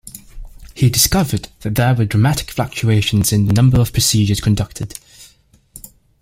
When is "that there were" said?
1.59-2.05